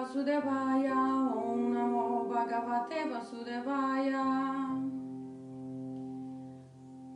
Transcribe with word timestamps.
Vasudevaya, 0.00 0.96
Om 1.36 1.74
Namo 1.74 2.24
Bhagavate 2.24 3.06
Vasudevaya. 3.06 4.24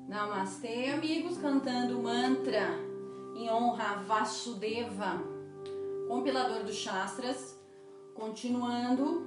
Namastê, 0.07 0.91
amigos, 0.91 1.39
cantando 1.39 2.03
mantra 2.03 2.79
em 3.35 3.51
honra 3.51 3.85
a 3.85 3.95
Vasudeva, 4.03 5.19
compilador 6.09 6.63
dos 6.63 6.77
Shastras, 6.77 7.59
continuando 8.15 9.23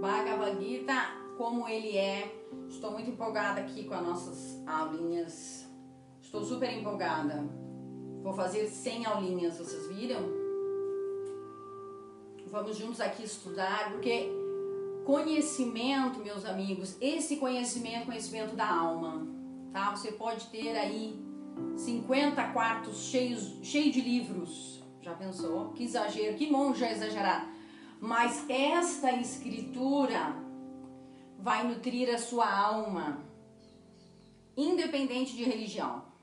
Bhagavad 0.00 0.60
Gita 0.60 0.96
como 1.38 1.68
ele 1.68 1.96
é. 1.96 2.34
Estou 2.68 2.90
muito 2.90 3.10
empolgada 3.10 3.60
aqui 3.60 3.84
com 3.84 3.94
as 3.94 4.02
nossas 4.02 4.66
aulinhas. 4.66 5.64
Estou 6.20 6.42
super 6.42 6.76
empolgada. 6.76 7.48
Vou 8.24 8.34
fazer 8.34 8.66
100 8.66 9.06
aulinhas, 9.06 9.58
vocês 9.58 9.86
viram? 9.86 10.45
Vamos 12.48 12.76
juntos 12.76 13.00
aqui 13.00 13.24
estudar, 13.24 13.90
porque 13.90 14.30
conhecimento, 15.04 16.20
meus 16.20 16.44
amigos, 16.44 16.96
esse 17.00 17.36
conhecimento 17.36 18.02
é 18.02 18.06
conhecimento 18.06 18.54
da 18.54 18.68
alma, 18.68 19.26
tá? 19.72 19.90
Você 19.90 20.12
pode 20.12 20.46
ter 20.46 20.76
aí 20.76 21.18
50 21.76 22.52
quartos 22.52 23.08
cheios, 23.08 23.58
cheio 23.62 23.92
de 23.92 24.00
livros. 24.00 24.80
Já 25.02 25.12
pensou? 25.14 25.70
Que 25.70 25.84
exagero, 25.84 26.36
que 26.36 26.48
monja 26.48 26.90
exagerado. 26.90 27.46
Mas 28.00 28.48
esta 28.48 29.12
escritura 29.12 30.36
vai 31.40 31.66
nutrir 31.66 32.14
a 32.14 32.18
sua 32.18 32.48
alma, 32.48 33.24
independente 34.56 35.34
de 35.34 35.42
religião 35.42 36.15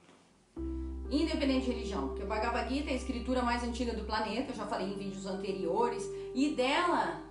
independente 1.22 1.66
de 1.66 1.72
religião, 1.72 2.08
porque 2.08 2.23
o 2.23 2.27
Bhagavad 2.27 2.73
Gita 2.73 2.90
é 2.90 2.94
a 2.94 2.95
escritura 2.95 3.41
mais 3.41 3.64
antiga 3.64 3.94
do 3.94 4.03
planeta, 4.03 4.52
eu 4.52 4.56
já 4.56 4.66
falei 4.66 4.88
em 4.88 4.97
vídeos 4.97 5.25
anteriores, 5.25 6.09
e 6.33 6.50
dela 6.56 7.22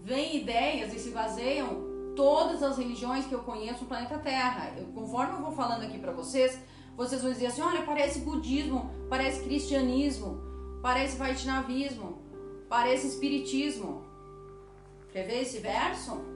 vem 0.00 0.36
ideias 0.36 0.94
e 0.94 0.98
se 0.98 1.10
baseiam 1.10 1.84
todas 2.14 2.62
as 2.62 2.78
religiões 2.78 3.26
que 3.26 3.34
eu 3.34 3.40
conheço 3.40 3.82
no 3.82 3.88
planeta 3.88 4.18
Terra. 4.18 4.72
Eu, 4.76 4.86
conforme 4.86 5.34
eu 5.34 5.42
vou 5.42 5.52
falando 5.52 5.82
aqui 5.82 5.98
para 5.98 6.12
vocês, 6.12 6.58
vocês 6.96 7.22
vão 7.22 7.32
dizer 7.32 7.46
assim: 7.46 7.60
olha, 7.60 7.82
parece 7.82 8.20
budismo, 8.20 8.90
parece 9.10 9.42
cristianismo, 9.42 10.40
parece 10.82 11.16
vaishnavismo, 11.16 12.22
parece 12.68 13.06
espiritismo. 13.06 14.04
Quer 15.12 15.26
ver 15.26 15.42
esse 15.42 15.58
verso? 15.58 16.35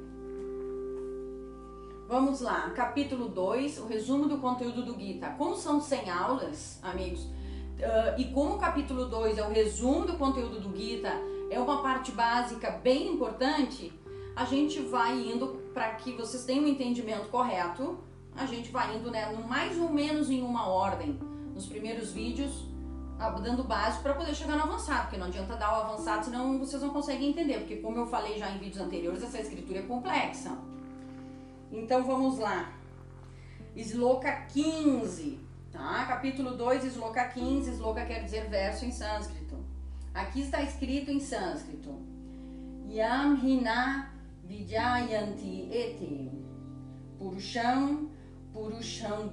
Vamos 2.10 2.40
lá, 2.40 2.68
capítulo 2.70 3.28
2, 3.28 3.78
o 3.78 3.86
resumo 3.86 4.26
do 4.26 4.38
conteúdo 4.38 4.82
do 4.82 4.98
Gita. 4.98 5.28
Como 5.38 5.54
são 5.54 5.80
100 5.80 6.10
aulas, 6.10 6.80
amigos, 6.82 7.20
uh, 7.22 8.18
e 8.18 8.24
como 8.32 8.56
o 8.56 8.58
capítulo 8.58 9.04
2 9.04 9.38
é 9.38 9.46
o 9.46 9.48
resumo 9.48 10.04
do 10.04 10.14
conteúdo 10.14 10.58
do 10.58 10.76
Gita, 10.76 11.12
é 11.48 11.60
uma 11.60 11.84
parte 11.84 12.10
básica 12.10 12.72
bem 12.72 13.12
importante, 13.12 13.92
a 14.34 14.44
gente 14.44 14.80
vai 14.80 15.20
indo 15.20 15.62
para 15.72 15.94
que 15.94 16.10
vocês 16.14 16.44
tenham 16.44 16.64
um 16.64 16.66
entendimento 16.66 17.28
correto, 17.28 18.00
a 18.34 18.44
gente 18.44 18.72
vai 18.72 18.96
indo 18.96 19.08
né, 19.08 19.32
mais 19.48 19.78
ou 19.78 19.88
menos 19.88 20.28
em 20.30 20.42
uma 20.42 20.66
ordem. 20.66 21.16
Nos 21.54 21.66
primeiros 21.66 22.10
vídeos, 22.10 22.66
dando 23.40 23.62
básico 23.62 24.02
para 24.02 24.14
poder 24.14 24.34
chegar 24.34 24.56
no 24.56 24.64
avançado, 24.64 25.02
porque 25.02 25.16
não 25.16 25.28
adianta 25.28 25.54
dar 25.54 25.78
o 25.78 25.82
avançado, 25.82 26.24
senão 26.24 26.58
vocês 26.58 26.82
não 26.82 26.90
conseguem 26.90 27.30
entender, 27.30 27.58
porque 27.58 27.76
como 27.76 27.98
eu 27.98 28.06
falei 28.06 28.36
já 28.36 28.50
em 28.50 28.58
vídeos 28.58 28.82
anteriores, 28.82 29.22
essa 29.22 29.38
escritura 29.38 29.78
é 29.78 29.82
complexa. 29.82 30.58
Então 31.70 32.04
vamos 32.04 32.38
lá. 32.38 32.72
Sloka 33.76 34.32
15, 34.48 35.38
tá? 35.70 36.04
Capítulo 36.06 36.56
2, 36.56 36.84
Sloka 36.84 37.24
15. 37.28 37.70
Sloka 37.70 38.04
quer 38.04 38.24
dizer 38.24 38.48
verso 38.48 38.84
em 38.84 38.90
sânscrito. 38.90 39.56
Aqui 40.12 40.40
está 40.40 40.62
escrito 40.62 41.10
em 41.10 41.20
sânscrito. 41.20 41.94
Yam 42.88 43.36
hina 43.36 44.10
vijayanti 44.44 45.68
ete 45.70 46.32
purusham 47.16 48.10
purusham 48.52 49.30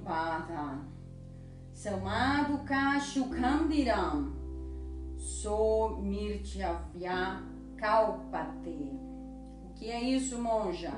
samadu 1.73 2.59
kashukandiram 2.65 4.33
so 5.17 5.97
mirtyavya 6.01 7.41
kalpate. 7.77 8.99
O 9.63 9.73
que 9.73 9.89
é 9.89 10.01
isso, 10.01 10.39
monja? 10.39 10.93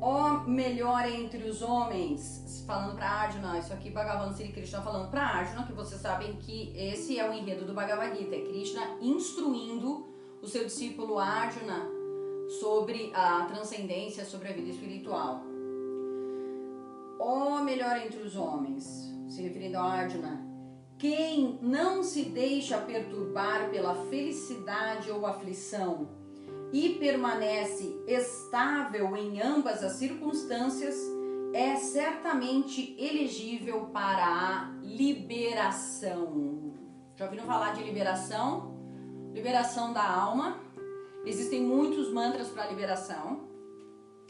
Ó 0.00 0.44
melhor 0.46 1.06
entre 1.06 1.48
os 1.48 1.62
homens, 1.62 2.64
falando 2.66 2.96
para 2.96 3.08
Arjuna, 3.08 3.58
isso 3.58 3.72
aqui 3.72 3.90
Bhagavan 3.90 4.32
Sri 4.32 4.52
Krishna 4.52 4.80
falando 4.80 5.10
para 5.10 5.22
Arjuna, 5.22 5.66
que 5.66 5.72
vocês 5.72 6.00
sabem 6.00 6.36
que 6.36 6.72
esse 6.76 7.18
é 7.18 7.28
o 7.28 7.32
enredo 7.32 7.64
do 7.64 7.74
Bhagavad 7.74 8.16
Gita, 8.16 8.36
é 8.36 8.40
Krishna 8.42 8.98
instruindo 9.00 10.06
o 10.42 10.46
seu 10.46 10.64
discípulo 10.64 11.18
Arjuna 11.18 11.88
sobre 12.60 13.12
a 13.14 13.44
transcendência, 13.44 14.24
sobre 14.24 14.48
a 14.48 14.52
vida 14.52 14.70
espiritual. 14.70 15.42
Ó 17.18 17.60
melhor 17.62 17.96
entre 17.96 18.20
os 18.20 18.36
homens, 18.36 19.12
se 19.28 19.42
referindo 19.42 19.76
a 19.78 19.82
Arjuna, 19.82 20.46
quem 20.98 21.58
não 21.62 22.02
se 22.02 22.24
deixa 22.24 22.78
perturbar 22.78 23.70
pela 23.70 23.94
felicidade 24.06 25.10
ou 25.10 25.26
aflição, 25.26 26.08
e 26.72 26.90
permanece 26.94 27.96
estável 28.06 29.16
em 29.16 29.40
ambas 29.40 29.82
as 29.82 29.92
circunstâncias, 29.92 30.96
é 31.52 31.76
certamente 31.76 32.94
elegível 32.98 33.86
para 33.86 34.26
a 34.26 34.70
liberação. 34.82 36.74
Já 37.16 37.24
ouviram 37.24 37.44
falar 37.44 37.72
de 37.74 37.82
liberação? 37.82 38.76
Liberação 39.32 39.92
da 39.92 40.06
alma. 40.06 40.60
Existem 41.24 41.62
muitos 41.62 42.12
mantras 42.12 42.48
para 42.48 42.66
liberação. 42.66 43.48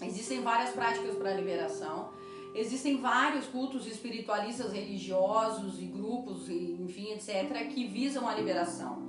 Existem 0.01 0.43
várias 0.43 0.71
práticas 0.71 1.17
para 1.17 1.35
liberação. 1.35 2.11
Existem 2.55 3.01
vários 3.01 3.47
cultos 3.47 3.87
espiritualistas 3.87 4.73
religiosos 4.73 5.81
e 5.81 5.87
grupos, 5.87 6.49
enfim, 6.49 7.13
etc., 7.13 7.69
que 7.69 7.87
visam 7.87 8.29
a 8.29 8.35
liberação. 8.35 9.08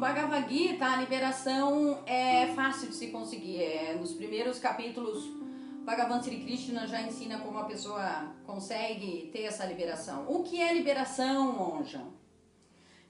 No 0.00 0.06
Bhagavad 0.06 0.48
Gita, 0.48 0.86
a 0.86 0.96
liberação 0.96 2.02
é 2.06 2.46
fácil 2.54 2.88
de 2.88 2.94
se 2.94 3.08
conseguir. 3.08 3.62
É, 3.62 3.94
nos 4.00 4.14
primeiros 4.14 4.58
capítulos, 4.58 5.28
Bhagavan 5.84 6.22
Sri 6.22 6.40
Krishna 6.42 6.86
já 6.86 7.02
ensina 7.02 7.40
como 7.40 7.58
a 7.58 7.64
pessoa 7.64 8.34
consegue 8.46 9.28
ter 9.30 9.42
essa 9.42 9.66
liberação. 9.66 10.24
O 10.26 10.42
que 10.42 10.58
é 10.58 10.72
liberação, 10.72 11.52
monja? 11.52 12.00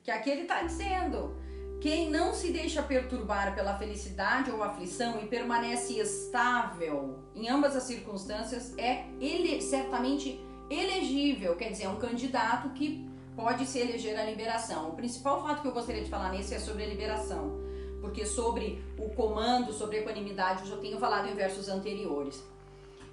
Que 0.02 0.10
aqui 0.10 0.30
ele 0.30 0.42
está 0.42 0.64
dizendo: 0.64 1.40
quem 1.80 2.10
não 2.10 2.34
se 2.34 2.50
deixa 2.50 2.82
perturbar 2.82 3.54
pela 3.54 3.78
felicidade 3.78 4.50
ou 4.50 4.60
aflição 4.60 5.20
e 5.22 5.28
permanece 5.28 5.96
estável 5.96 7.20
em 7.36 7.48
ambas 7.48 7.76
as 7.76 7.84
circunstâncias 7.84 8.76
é 8.76 9.04
ele 9.20 9.62
certamente 9.62 10.40
elegível, 10.68 11.54
quer 11.54 11.70
dizer, 11.70 11.84
é 11.84 11.88
um 11.88 12.00
candidato 12.00 12.70
que 12.70 13.08
pode 13.40 13.64
se 13.66 13.78
eleger 13.78 14.18
a 14.18 14.24
liberação. 14.24 14.90
O 14.90 14.94
principal 14.94 15.42
fato 15.42 15.62
que 15.62 15.68
eu 15.68 15.72
gostaria 15.72 16.04
de 16.04 16.10
falar 16.10 16.30
nesse 16.30 16.54
é 16.54 16.58
sobre 16.58 16.84
a 16.84 16.86
liberação, 16.86 17.58
porque 18.00 18.26
sobre 18.26 18.84
o 18.98 19.08
comando, 19.10 19.72
sobre 19.72 19.96
a 19.96 20.00
equanimidade, 20.00 20.60
eu 20.62 20.66
já 20.66 20.76
tenho 20.76 20.98
falado 20.98 21.28
em 21.28 21.34
versos 21.34 21.68
anteriores. 21.68 22.44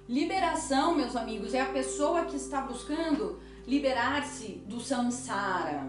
Liberação, 0.06 0.94
meus 0.94 1.16
amigos, 1.16 1.54
é 1.54 1.60
a 1.60 1.72
pessoa 1.72 2.26
que 2.26 2.36
está 2.36 2.60
buscando 2.60 3.40
liberar-se 3.66 4.62
do 4.66 4.80
samsara. 4.80 5.86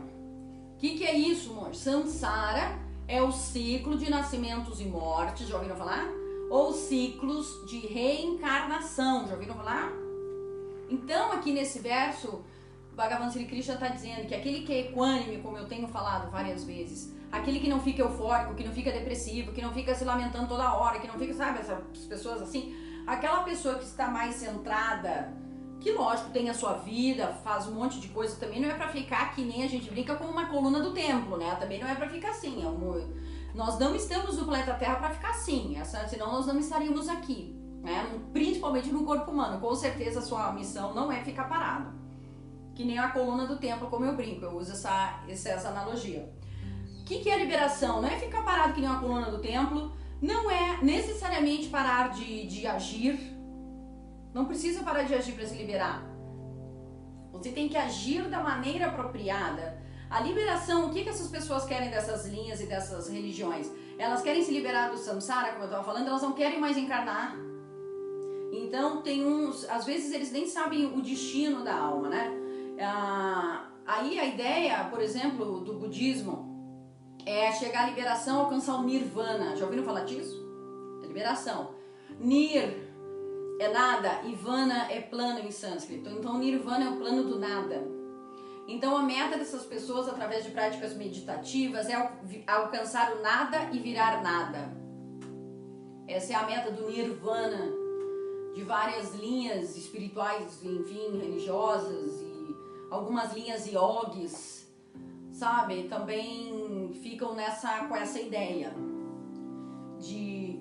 O 0.73 0.77
que, 0.77 0.97
que 0.97 1.05
é 1.05 1.17
isso, 1.17 1.51
amor? 1.51 1.75
Samsara 1.75 2.79
é 3.07 3.21
o 3.21 3.31
ciclo 3.31 3.97
de 3.97 4.09
nascimentos 4.09 4.79
e 4.79 4.85
mortes, 4.85 5.47
já 5.47 5.55
ouviram 5.55 5.75
falar? 5.75 6.09
Ou 6.49 6.73
ciclos 6.73 7.47
de 7.69 7.79
reencarnação, 7.79 9.27
já 9.27 9.33
ouviram 9.33 9.55
falar? 9.55 9.91
Então, 10.89 11.31
aqui 11.31 11.51
nesse 11.51 11.79
verso, 11.79 12.43
Bhagavan 12.99 13.31
Sri 13.31 13.45
Krishna 13.45 13.75
está 13.75 13.87
dizendo 13.87 14.27
que 14.27 14.35
aquele 14.35 14.59
que 14.59 14.73
é 14.73 14.79
equânime, 14.81 15.41
como 15.41 15.57
eu 15.57 15.65
tenho 15.65 15.87
falado 15.87 16.29
várias 16.29 16.65
vezes, 16.65 17.15
aquele 17.31 17.61
que 17.61 17.69
não 17.69 17.79
fica 17.79 18.01
eufórico, 18.01 18.53
que 18.55 18.65
não 18.65 18.73
fica 18.73 18.91
depressivo, 18.91 19.53
que 19.53 19.61
não 19.61 19.71
fica 19.71 19.95
se 19.95 20.03
lamentando 20.03 20.49
toda 20.49 20.73
hora, 20.73 20.99
que 20.99 21.07
não 21.07 21.17
fica, 21.17 21.33
sabe, 21.33 21.59
essas 21.59 22.05
pessoas 22.09 22.41
assim, 22.41 22.75
aquela 23.07 23.43
pessoa 23.43 23.75
que 23.75 23.85
está 23.85 24.09
mais 24.09 24.35
centrada, 24.35 25.33
que 25.79 25.93
lógico 25.93 26.29
tem 26.31 26.49
a 26.49 26.53
sua 26.53 26.73
vida, 26.73 27.27
faz 27.41 27.67
um 27.67 27.75
monte 27.75 28.01
de 28.01 28.09
coisa, 28.09 28.35
também 28.35 28.59
não 28.59 28.69
é 28.69 28.73
para 28.73 28.89
ficar 28.89 29.33
que 29.33 29.45
nem 29.45 29.63
a 29.63 29.67
gente 29.67 29.89
brinca 29.89 30.17
com 30.17 30.25
uma 30.25 30.47
coluna 30.47 30.81
do 30.81 30.91
templo, 30.91 31.37
né? 31.37 31.55
Também 31.55 31.79
não 31.79 31.87
é 31.87 31.95
para 31.95 32.09
ficar 32.09 32.31
assim. 32.31 32.61
É 32.61 32.67
um, 32.67 33.13
nós 33.55 33.79
não 33.79 33.95
estamos 33.95 34.37
no 34.37 34.43
planeta 34.43 34.73
Terra 34.73 34.95
para 34.95 35.11
ficar 35.11 35.29
assim, 35.29 35.77
senão 36.09 36.33
nós 36.33 36.45
não 36.47 36.59
estaríamos 36.59 37.07
aqui, 37.07 37.55
né? 37.81 38.19
Principalmente 38.33 38.89
no 38.89 39.05
corpo 39.05 39.31
humano. 39.31 39.57
Com 39.61 39.73
certeza 39.73 40.19
a 40.19 40.21
sua 40.21 40.51
missão 40.51 40.93
não 40.93 41.09
é 41.09 41.23
ficar 41.23 41.45
parado 41.45 42.08
que 42.79 42.85
nem 42.85 42.97
a 42.97 43.09
coluna 43.09 43.45
do 43.45 43.57
templo, 43.57 43.89
como 43.89 44.05
eu 44.05 44.15
brinco, 44.15 44.45
eu 44.45 44.55
uso 44.55 44.71
essa, 44.71 45.21
essa 45.27 45.67
analogia. 45.67 46.31
O 47.01 47.03
que, 47.03 47.19
que 47.19 47.29
é 47.29 47.37
liberação? 47.37 48.01
Não 48.01 48.07
é 48.07 48.17
ficar 48.17 48.41
parado 48.41 48.71
que 48.71 48.79
nem 48.79 48.89
uma 48.89 49.01
coluna 49.01 49.29
do 49.29 49.39
templo, 49.39 49.91
não 50.21 50.49
é 50.49 50.81
necessariamente 50.81 51.67
parar 51.67 52.09
de, 52.11 52.47
de 52.47 52.65
agir, 52.65 53.19
não 54.33 54.45
precisa 54.45 54.81
parar 54.81 55.03
de 55.03 55.13
agir 55.13 55.33
para 55.33 55.45
se 55.45 55.57
liberar. 55.57 56.05
Você 57.33 57.51
tem 57.51 57.67
que 57.67 57.75
agir 57.75 58.29
da 58.29 58.41
maneira 58.41 58.85
apropriada. 58.85 59.77
A 60.09 60.21
liberação, 60.21 60.87
o 60.87 60.93
que, 60.93 61.03
que 61.03 61.09
essas 61.09 61.27
pessoas 61.27 61.65
querem 61.65 61.89
dessas 61.89 62.27
linhas 62.27 62.61
e 62.61 62.65
dessas 62.65 63.09
religiões? 63.09 63.69
elas 63.97 64.21
querem 64.21 64.41
se 64.41 64.53
liberar 64.53 64.89
do 64.89 64.97
samsara, 64.97 65.49
como 65.49 65.63
eu 65.63 65.65
estava 65.65 65.83
falando, 65.83 66.07
elas 66.07 66.21
não 66.21 66.31
querem 66.31 66.61
mais 66.61 66.77
encarnar. 66.77 67.35
Então 68.53 69.01
tem 69.01 69.27
uns, 69.27 69.69
às 69.69 69.83
vezes 69.83 70.13
eles 70.13 70.31
nem 70.31 70.47
sabem 70.47 70.85
o 70.85 71.01
destino 71.01 71.61
da 71.61 71.75
alma, 71.75 72.07
né? 72.07 72.38
Ah, 72.79 73.69
aí 73.85 74.19
a 74.19 74.25
ideia, 74.25 74.85
por 74.85 75.01
exemplo, 75.01 75.59
do 75.61 75.73
budismo 75.73 76.47
é 77.25 77.51
chegar 77.51 77.83
à 77.83 77.89
liberação, 77.89 78.39
alcançar 78.39 78.75
o 78.75 78.83
nirvana. 78.83 79.55
Já 79.55 79.65
ouviram 79.65 79.83
falar 79.83 80.05
disso? 80.05 80.37
A 81.03 81.07
liberação. 81.07 81.75
Nir 82.19 82.89
é 83.59 83.67
nada 83.71 84.21
e 84.23 84.33
vana 84.33 84.89
é 84.91 85.01
plano 85.01 85.39
em 85.39 85.51
sânscrito. 85.51 86.09
Então 86.09 86.37
nirvana 86.37 86.85
é 86.85 86.89
o 86.89 86.97
plano 86.97 87.23
do 87.23 87.37
nada. 87.37 87.85
Então 88.67 88.95
a 88.95 89.03
meta 89.03 89.37
dessas 89.37 89.65
pessoas 89.65 90.07
através 90.07 90.45
de 90.45 90.51
práticas 90.51 90.95
meditativas 90.95 91.89
é 91.89 91.95
alcançar 92.47 93.13
o 93.13 93.21
nada 93.21 93.69
e 93.73 93.79
virar 93.79 94.23
nada. 94.23 94.77
Essa 96.07 96.33
é 96.33 96.35
a 96.35 96.45
meta 96.45 96.71
do 96.71 96.89
nirvana 96.89 97.71
de 98.53 98.63
várias 98.63 99.13
linhas 99.15 99.75
espirituais, 99.75 100.63
enfim, 100.63 101.17
religiosas 101.19 102.28
algumas 102.89 103.33
linhas 103.33 103.67
yogis, 103.67 104.67
sabe? 105.31 105.83
Também 105.83 106.93
ficam 107.01 107.33
nessa 107.35 107.85
com 107.85 107.95
essa 107.95 108.19
ideia 108.19 108.73
de 109.99 110.59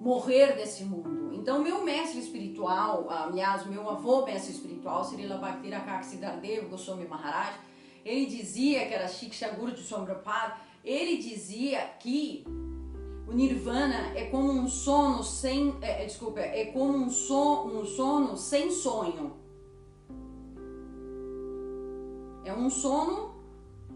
morrer 0.00 0.56
desse 0.56 0.84
mundo. 0.84 1.34
Então, 1.34 1.62
meu 1.62 1.84
mestre 1.84 2.20
espiritual, 2.20 3.06
aliás, 3.10 3.66
meu 3.66 3.88
avô 3.88 4.24
mestre 4.24 4.52
espiritual, 4.52 5.04
Srila 5.04 5.38
Bhaktira 5.38 5.80
Kaksidardeva 5.80 6.68
Goswami 6.68 7.06
Maharaj, 7.06 7.56
ele 8.04 8.26
dizia 8.26 8.86
que 8.86 8.94
era 8.94 9.08
Shikshaguru 9.08 9.72
de 9.72 9.82
Sombrapad, 9.82 10.54
ele 10.84 11.16
dizia 11.18 11.80
que 11.98 12.44
o 13.26 13.32
nirvana 13.32 14.12
é 14.14 14.26
como 14.26 14.52
um 14.52 14.68
sono 14.68 15.24
sem, 15.24 15.74
é, 15.82 16.02
é, 16.02 16.06
desculpa, 16.06 16.38
é 16.38 16.66
como 16.66 16.96
um, 16.96 17.10
so, 17.10 17.66
um 17.66 17.84
sono 17.84 18.36
sem 18.36 18.70
sonho. 18.70 19.45
É 22.46 22.52
um 22.52 22.70
sono 22.70 23.34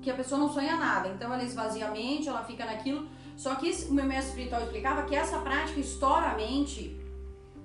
que 0.02 0.10
a 0.10 0.14
pessoa 0.14 0.38
não 0.38 0.52
sonha 0.52 0.76
nada. 0.76 1.08
Então 1.08 1.32
ela 1.32 1.42
esvazia 1.42 1.88
a 1.88 1.90
mente, 1.90 2.28
ela 2.28 2.44
fica 2.44 2.64
naquilo. 2.64 3.08
Só 3.36 3.54
que 3.54 3.70
o 3.88 3.92
meu 3.92 4.04
mestre 4.04 4.30
espiritual 4.30 4.62
explicava 4.62 5.02
que 5.04 5.14
essa 5.14 5.38
prática 5.38 5.80
estoura 5.80 6.30
a 6.30 6.34
mente, 6.34 6.98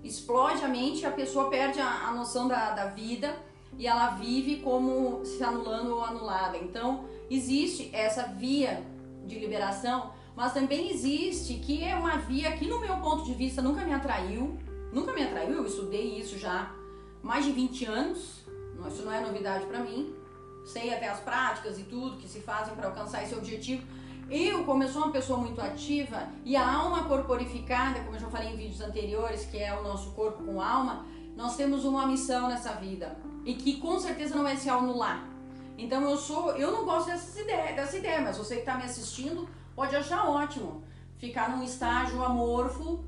explode 0.03 0.63
a 0.63 0.67
mente, 0.67 1.05
a 1.05 1.11
pessoa 1.11 1.49
perde 1.49 1.79
a, 1.79 2.07
a 2.07 2.11
noção 2.11 2.47
da, 2.47 2.71
da 2.71 2.85
vida 2.85 3.35
e 3.77 3.87
ela 3.87 4.11
vive 4.11 4.57
como 4.57 5.25
se 5.25 5.43
anulando 5.43 5.95
ou 5.95 6.03
anulada. 6.03 6.57
Então 6.57 7.05
existe 7.29 7.89
essa 7.93 8.23
via 8.23 8.83
de 9.25 9.39
liberação 9.39 10.13
mas 10.35 10.53
também 10.53 10.91
existe 10.91 11.55
que 11.55 11.83
é 11.83 11.95
uma 11.95 12.17
via 12.17 12.51
que 12.57 12.67
no 12.67 12.79
meu 12.79 12.97
ponto 12.97 13.23
de 13.23 13.33
vista 13.33 13.61
nunca 13.61 13.85
me 13.85 13.93
atraiu, 13.93 14.57
nunca 14.91 15.13
me 15.13 15.23
atraiu, 15.23 15.53
eu 15.53 15.65
estudei 15.65 16.19
isso 16.19 16.38
já 16.38 16.75
mais 17.23 17.45
de 17.45 17.51
20 17.51 17.85
anos, 17.85 18.45
isso 18.88 19.01
não 19.03 19.13
é 19.13 19.21
novidade 19.21 19.65
para 19.65 19.79
mim, 19.79 20.13
sei 20.65 20.94
até 20.94 21.07
as 21.07 21.19
práticas 21.19 21.79
e 21.79 21.83
tudo 21.83 22.17
que 22.17 22.27
se 22.27 22.41
fazem 22.41 22.75
para 22.75 22.88
alcançar 22.88 23.23
esse 23.23 23.35
objetivo. 23.35 23.85
Eu, 24.29 24.63
como 24.65 24.83
eu 24.83 24.89
sou 24.89 25.03
uma 25.03 25.12
pessoa 25.12 25.38
muito 25.38 25.62
ativa 25.62 26.27
e 26.44 26.56
a 26.56 26.67
alma 26.67 27.03
corporificada, 27.03 28.00
como 28.00 28.15
eu 28.15 28.19
já 28.19 28.27
falei 28.27 28.50
em 28.50 28.57
vídeos 28.57 28.81
anteriores, 28.81 29.45
que 29.45 29.57
é 29.57 29.77
o 29.77 29.83
nosso 29.83 30.12
corpo 30.12 30.44
com 30.44 30.59
alma, 30.59 31.06
nós 31.35 31.56
temos 31.56 31.85
uma 31.85 32.07
missão 32.07 32.47
nessa 32.47 32.73
vida 32.73 33.15
e 33.45 33.53
que 33.53 33.77
com 33.79 34.00
certeza 34.00 34.35
não 34.35 34.44
vai 34.44 34.57
se 34.57 34.69
anular. 34.69 35.27
Então 35.77 36.01
eu 36.09 36.17
sou, 36.17 36.51
eu 36.53 36.71
não 36.71 36.85
gosto 36.85 37.07
dessa 37.07 37.39
ideia, 37.39 37.75
dessa 37.75 37.97
ideia, 37.97 38.21
mas 38.21 38.38
você 38.38 38.56
que 38.56 38.62
está 38.62 38.75
me 38.75 38.83
assistindo 38.83 39.47
pode 39.75 39.95
achar 39.95 40.27
ótimo 40.27 40.83
ficar 41.17 41.56
num 41.56 41.63
estágio 41.63 42.23
amorfo 42.23 43.03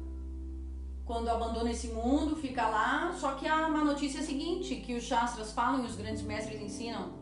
quando 1.06 1.30
abandona 1.30 1.71
esse 1.71 1.88
mundo, 1.88 2.36
fica 2.36 2.68
lá. 2.68 3.13
Só 3.18 3.33
que 3.33 3.48
a 3.48 3.69
má 3.69 3.83
notícia 3.83 4.19
é 4.19 4.21
a 4.21 4.25
seguinte, 4.25 4.75
que 4.75 4.95
os 4.95 5.04
Shastras 5.04 5.54
falam 5.54 5.83
e 5.83 5.88
os 5.88 5.95
grandes 5.95 6.21
mestres 6.21 6.62
ensinam, 6.62 7.13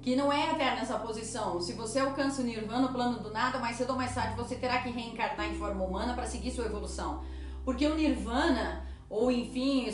que 0.00 0.14
não 0.14 0.32
é 0.32 0.52
eterna 0.52 0.82
essa 0.82 0.98
posição. 0.98 1.60
Se 1.60 1.72
você 1.72 1.98
alcança 1.98 2.40
o 2.40 2.44
Nirvana, 2.44 2.88
o 2.88 2.92
plano 2.92 3.20
do 3.20 3.30
nada, 3.30 3.58
mais 3.58 3.76
cedo 3.76 3.90
ou 3.90 3.96
mais 3.96 4.14
tarde 4.14 4.36
você 4.36 4.56
terá 4.56 4.78
que 4.80 4.90
reencarnar 4.90 5.48
em 5.48 5.54
forma 5.54 5.84
humana 5.84 6.14
para 6.14 6.26
seguir 6.26 6.50
sua 6.50 6.66
evolução. 6.66 7.22
Porque 7.64 7.86
o 7.86 7.94
Nirvana, 7.94 8.86
ou 9.10 9.30
enfim, 9.30 9.86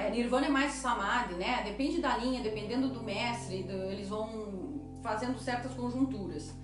é, 0.00 0.10
Nirvana 0.10 0.46
é 0.46 0.50
mais 0.50 0.72
Samadhi, 0.72 1.34
né? 1.34 1.62
Depende 1.62 2.00
da 2.00 2.16
linha, 2.16 2.42
dependendo 2.42 2.88
do 2.88 3.02
mestre, 3.02 3.62
do, 3.62 3.72
eles 3.72 4.08
vão 4.08 4.64
fazendo 5.02 5.38
certas 5.38 5.74
conjunturas. 5.74 6.54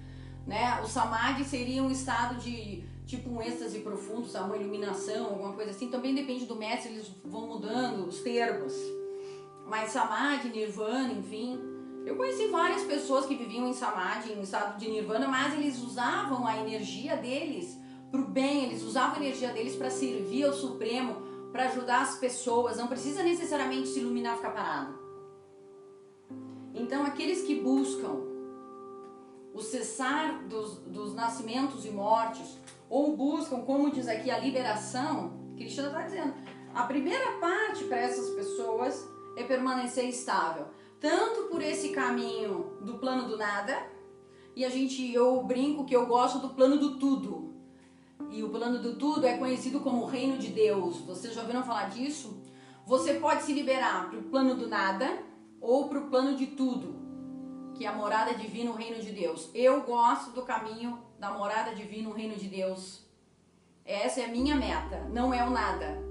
Né? 0.47 0.81
O 0.83 0.87
samadhi 0.87 1.45
seria 1.45 1.83
um 1.83 1.91
estado 1.91 2.37
de 2.37 2.83
tipo 3.07 3.29
um 3.29 3.43
êxtase 3.43 3.81
profundo, 3.81 4.27
uma 4.45 4.57
iluminação, 4.57 5.27
alguma 5.27 5.53
coisa 5.53 5.71
assim. 5.71 5.91
Também 5.91 6.15
depende 6.15 6.47
do 6.47 6.57
mestre, 6.57 6.93
eles 6.93 7.09
vão 7.25 7.47
mudando 7.47 8.07
os 8.07 8.21
termos. 8.21 8.73
Mas 9.67 9.91
samadhi, 9.91 10.49
nirvana, 10.49 11.13
enfim. 11.13 11.70
Eu 12.05 12.17
conheci 12.17 12.49
várias 12.49 12.83
pessoas 12.83 13.27
que 13.27 13.35
viviam 13.35 13.69
em 13.69 13.73
samadhi, 13.73 14.33
em 14.33 14.41
estado 14.41 14.79
de 14.79 14.91
nirvana, 14.91 15.29
mas 15.29 15.55
eles 15.55 15.79
usavam 15.83 16.47
a 16.47 16.57
energia 16.57 17.17
deles 17.17 17.79
para 18.11 18.21
o 18.21 18.25
bem, 18.25 18.65
eles 18.65 18.83
usavam 18.83 19.17
a 19.17 19.25
energia 19.25 19.53
deles 19.53 19.77
para 19.77 19.91
servir 19.91 20.45
ao 20.45 20.53
Supremo, 20.53 21.17
para 21.53 21.67
ajudar 21.67 22.03
as 22.03 22.19
pessoas. 22.19 22.77
Não 22.77 22.89
precisa 22.89 23.23
necessariamente 23.23 23.89
se 23.89 24.01
iluminar 24.01 24.37
ficar 24.37 24.51
parado. 24.51 24.99
Então, 26.75 27.05
aqueles 27.05 27.43
que 27.43 27.61
buscam 27.61 28.31
o 29.53 29.61
cessar 29.61 30.47
dos, 30.47 30.79
dos 30.79 31.15
nascimentos 31.15 31.85
e 31.85 31.91
mortes, 31.91 32.59
ou 32.89 33.17
buscam, 33.17 33.61
como 33.63 33.91
diz 33.91 34.09
aqui, 34.09 34.31
a 34.31 34.39
liberação, 34.39 35.33
Cristiano 35.57 35.91
está 35.91 36.03
dizendo, 36.03 36.35
a 36.75 36.85
primeira 36.85 37.39
parte 37.39 37.85
para 37.85 37.99
essas 37.99 38.31
pessoas 38.31 39.09
é 39.37 39.45
permanecer 39.45 40.09
estável, 40.09 40.67
tanto 41.01 41.49
por 41.49 41.63
esse 41.63 41.91
caminho 41.91 42.77
do 42.83 42.99
plano 42.99 43.27
do 43.27 43.37
nada, 43.37 43.77
e 44.55 44.65
a 44.65 44.69
gente, 44.69 45.13
eu 45.13 45.43
brinco 45.43 45.85
que 45.85 45.97
eu 45.97 46.07
gosto 46.07 46.39
do 46.39 46.51
plano 46.51 46.77
do 46.77 46.99
tudo. 46.99 47.55
E 48.31 48.43
o 48.43 48.51
plano 48.51 48.79
do 48.81 48.97
tudo 48.97 49.27
é 49.27 49.39
conhecido 49.39 49.81
como 49.81 50.03
o 50.03 50.07
reino 50.07 50.39
de 50.39 50.49
Deus. 50.49 50.99
Vocês 50.99 51.35
já 51.35 51.41
ouviram 51.41 51.63
falar 51.63 51.89
disso? 51.89 52.43
Você 52.87 53.15
pode 53.15 53.43
se 53.43 53.53
liberar 53.53 54.11
para 54.11 54.19
o 54.19 54.25
plano 54.25 54.55
do 54.55 54.69
nada 54.69 55.23
ou 55.61 55.89
para 55.89 55.99
o 56.01 56.11
plano 56.11 56.37
de 56.37 56.49
tudo 56.49 57.01
que 57.81 57.87
é 57.87 57.89
a 57.89 57.95
morada 57.95 58.35
divina, 58.35 58.71
o 58.71 58.75
reino 58.75 59.01
de 59.01 59.11
Deus. 59.11 59.49
Eu 59.55 59.81
gosto 59.81 60.33
do 60.33 60.43
caminho 60.43 61.03
da 61.19 61.31
morada 61.31 61.75
divina, 61.75 62.11
o 62.11 62.13
reino 62.13 62.37
de 62.37 62.47
Deus. 62.47 63.07
Essa 63.87 64.21
é 64.21 64.27
a 64.27 64.29
minha 64.29 64.55
meta, 64.55 65.09
não 65.11 65.33
é 65.33 65.43
o 65.43 65.49
nada. 65.49 66.10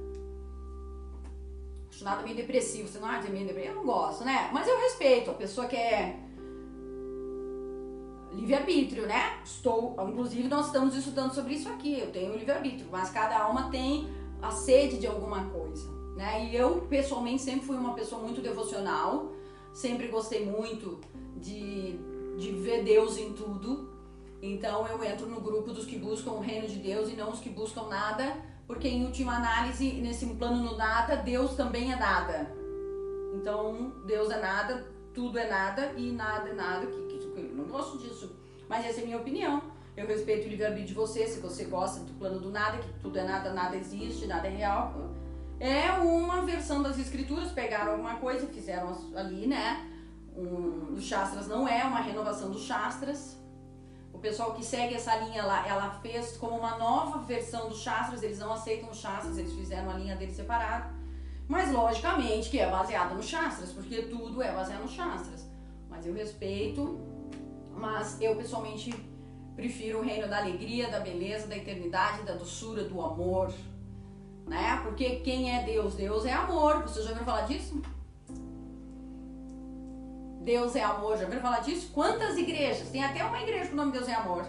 Nada 2.03 2.23
meio 2.23 2.35
depressivo, 2.35 2.87
você 2.87 2.99
não 2.99 3.07
acha 3.07 3.29
meio 3.29 3.45
depressivo? 3.45 3.75
Eu 3.75 3.83
não 3.83 3.85
gosto, 3.85 4.23
né? 4.23 4.49
Mas 4.53 4.67
eu 4.67 4.79
respeito 4.79 5.31
a 5.31 5.33
pessoa 5.33 5.67
que 5.67 5.75
é 5.75 6.19
livre-arbítrio, 8.31 9.05
né? 9.07 9.39
Estou, 9.43 9.95
inclusive 10.07 10.47
nós 10.47 10.67
estamos 10.67 10.95
estudando 10.95 11.33
sobre 11.33 11.55
isso 11.55 11.69
aqui. 11.69 11.99
Eu 11.99 12.11
tenho 12.11 12.35
livre-arbítrio, 12.35 12.87
mas 12.91 13.09
cada 13.09 13.39
alma 13.39 13.69
tem 13.69 14.07
a 14.41 14.51
sede 14.51 14.97
de 14.97 15.07
alguma 15.07 15.45
coisa, 15.45 15.89
né? 16.15 16.45
E 16.45 16.55
eu 16.55 16.81
pessoalmente 16.89 17.41
sempre 17.41 17.65
fui 17.65 17.75
uma 17.75 17.93
pessoa 17.93 18.21
muito 18.21 18.41
devocional, 18.41 19.31
sempre 19.73 20.07
gostei 20.07 20.45
muito 20.45 20.99
de, 21.35 21.97
de 22.37 22.51
ver 22.51 22.83
Deus 22.83 23.17
em 23.17 23.33
tudo. 23.33 23.89
Então 24.41 24.87
eu 24.87 25.03
entro 25.03 25.27
no 25.27 25.41
grupo 25.41 25.73
dos 25.73 25.85
que 25.85 25.97
buscam 25.97 26.31
o 26.31 26.39
reino 26.39 26.67
de 26.67 26.77
Deus 26.77 27.09
e 27.09 27.15
não 27.15 27.31
os 27.31 27.39
que 27.39 27.49
buscam 27.49 27.87
nada, 27.87 28.37
porque 28.69 28.87
em 28.87 29.03
última 29.03 29.37
análise, 29.37 29.93
nesse 29.93 30.27
plano 30.27 30.63
no 30.63 30.77
nada, 30.77 31.15
Deus 31.15 31.55
também 31.55 31.91
é 31.91 31.95
nada. 31.95 32.55
Então 33.33 33.91
Deus 34.05 34.29
é 34.29 34.39
nada, 34.39 34.85
tudo 35.11 35.39
é 35.39 35.49
nada 35.49 35.91
e 35.97 36.11
nada 36.11 36.49
é 36.49 36.53
nada. 36.53 36.85
Que, 36.85 37.07
que, 37.07 37.17
que 37.17 37.39
eu 37.39 37.55
não 37.55 37.65
gosto 37.65 37.97
disso, 37.97 38.31
mas 38.69 38.85
essa 38.85 38.99
é 38.99 39.01
a 39.01 39.05
minha 39.07 39.17
opinião. 39.17 39.63
Eu 39.97 40.05
respeito 40.05 40.45
o 40.45 40.49
livre-arbítrio 40.49 40.89
de 40.89 40.93
você, 40.93 41.25
se 41.25 41.39
você 41.39 41.65
gosta 41.65 42.01
do 42.01 42.13
plano 42.13 42.39
do 42.39 42.51
nada, 42.51 42.77
que 42.77 42.93
tudo 42.99 43.17
é 43.17 43.23
nada, 43.23 43.51
nada 43.51 43.75
existe, 43.75 44.27
nada 44.27 44.47
é 44.47 44.51
real. 44.51 44.93
É 45.59 45.91
uma 45.93 46.43
versão 46.43 46.83
das 46.83 46.99
escrituras, 46.99 47.51
pegaram 47.51 47.93
alguma 47.93 48.17
coisa, 48.17 48.45
fizeram 48.45 48.95
ali, 49.15 49.47
né? 49.47 49.89
um, 50.35 50.93
dos 50.93 51.05
Shastras 51.05 51.47
não 51.47 51.67
é 51.67 51.83
uma 51.83 52.01
renovação 52.01 52.51
dos 52.51 52.61
Shastras. 52.61 53.38
O 54.19 54.21
pessoal 54.21 54.53
que 54.53 54.65
segue 54.65 54.95
essa 54.95 55.15
linha 55.15 55.45
lá, 55.45 55.65
ela 55.65 55.91
fez 56.01 56.35
como 56.35 56.57
uma 56.57 56.77
nova 56.77 57.19
versão 57.19 57.69
dos 57.69 57.79
Shastras, 57.79 58.21
eles 58.21 58.37
não 58.37 58.51
aceitam 58.51 58.89
os 58.89 58.97
Shastras, 58.97 59.37
eles 59.37 59.53
fizeram 59.53 59.89
a 59.89 59.93
linha 59.93 60.13
deles 60.17 60.35
separada. 60.35 60.93
Mas 61.47 61.71
logicamente 61.71 62.49
que 62.49 62.59
é 62.59 62.69
baseada 62.69 63.15
nos 63.15 63.25
Shastras, 63.27 63.71
porque 63.71 64.01
tudo 64.01 64.41
é 64.41 64.51
baseado 64.51 64.81
nos 64.81 64.91
Shastras. 64.91 65.49
Mas 65.89 66.05
eu 66.05 66.13
respeito, 66.13 66.99
mas 67.73 68.19
eu 68.19 68.35
pessoalmente 68.35 68.93
prefiro 69.55 69.99
o 69.99 70.03
reino 70.03 70.27
da 70.27 70.39
alegria, 70.39 70.91
da 70.91 70.99
beleza, 70.99 71.47
da 71.47 71.55
eternidade, 71.55 72.23
da 72.23 72.33
doçura, 72.33 72.83
do 72.83 73.01
amor. 73.01 73.53
Né? 74.45 74.81
Porque 74.83 75.21
quem 75.21 75.55
é 75.55 75.63
Deus? 75.63 75.95
Deus 75.95 76.25
é 76.25 76.33
amor. 76.33 76.81
Vocês 76.81 77.05
já 77.05 77.11
ouviram 77.11 77.25
falar 77.25 77.43
disso? 77.43 77.81
Deus 80.49 80.75
é 80.75 80.83
amor, 80.83 81.15
já 81.15 81.25
ouviram 81.25 81.43
falar 81.43 81.59
disso? 81.59 81.91
Quantas 81.93 82.35
igrejas? 82.35 82.89
Tem 82.89 83.03
até 83.03 83.23
uma 83.23 83.39
igreja 83.39 83.67
com 83.67 83.73
o 83.73 83.75
nome 83.75 83.91
Deus 83.91 84.07
é 84.07 84.15
amor. 84.15 84.47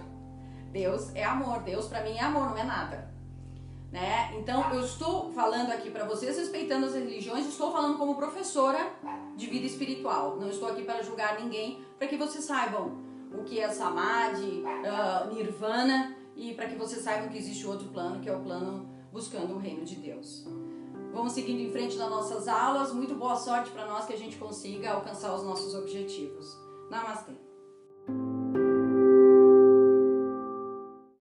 Deus 0.73 1.14
é 1.14 1.23
amor. 1.23 1.61
Deus 1.61 1.88
para 1.88 2.02
mim 2.02 2.16
é 2.16 2.23
amor, 2.23 2.49
não 2.49 2.57
é 2.57 2.64
nada. 2.64 3.12
Né? 3.92 4.35
Então 4.38 4.73
eu 4.73 4.80
estou 4.83 5.30
falando 5.33 5.71
aqui 5.71 5.90
para 5.90 6.04
vocês, 6.04 6.38
respeitando 6.38 6.87
as 6.87 6.95
religiões, 6.95 7.47
estou 7.47 7.71
falando 7.71 7.99
como 7.99 8.14
professora 8.14 8.78
de 9.37 9.47
vida 9.47 9.66
espiritual. 9.66 10.38
Não 10.38 10.49
estou 10.49 10.71
aqui 10.71 10.85
para 10.85 11.02
julgar 11.02 11.38
ninguém, 11.38 11.85
para 11.99 12.09
que 12.09 12.16
vocês 12.16 12.47
saibam 12.47 12.97
o 13.38 13.45
que 13.45 13.61
é 13.61 13.69
Samadhi, 13.69 14.64
uh, 14.64 15.35
Nirvana 15.35 16.16
e 16.35 16.54
para 16.54 16.66
que 16.66 16.76
vocês 16.76 17.02
saibam 17.02 17.28
que 17.28 17.37
existe 17.37 17.66
outro 17.66 17.88
plano, 17.88 18.23
que 18.23 18.28
é 18.30 18.35
o 18.35 18.40
plano 18.40 18.88
buscando 19.12 19.52
o 19.52 19.59
reino 19.59 19.85
de 19.85 19.97
Deus. 19.97 20.47
Vamos 21.12 21.33
seguindo 21.33 21.61
em 21.61 21.73
frente 21.73 21.97
nas 21.97 22.09
nossas 22.09 22.47
aulas. 22.47 22.93
Muito 22.93 23.14
boa 23.14 23.37
sorte 23.37 23.71
para 23.71 23.87
nós 23.87 24.07
que 24.07 24.12
a 24.12 24.19
gente 24.19 24.37
consiga 24.37 24.93
alcançar 24.93 25.35
os 25.35 25.43
nossos 25.43 25.75
objetivos. 25.75 26.57
Namastê. 26.88 27.33